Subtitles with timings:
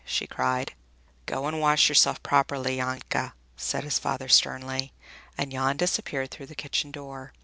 [0.03, 0.73] she cried.
[1.27, 4.93] "Go and wash yourself properly, Janke," said his father sternly,
[5.37, 7.33] and Jan disappeared through the kitchen door.